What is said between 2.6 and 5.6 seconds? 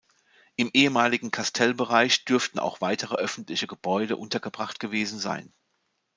weitere öffentliche Gebäude untergebracht gewesen sein.